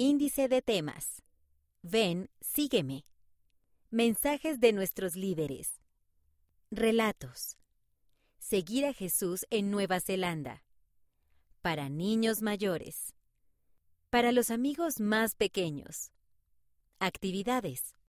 [0.00, 1.24] Índice de temas.
[1.82, 3.02] Ven, sígueme.
[3.90, 5.80] Mensajes de nuestros líderes.
[6.70, 7.58] Relatos.
[8.38, 10.62] Seguir a Jesús en Nueva Zelanda.
[11.62, 13.16] Para niños mayores.
[14.08, 16.12] Para los amigos más pequeños.
[17.00, 17.97] Actividades.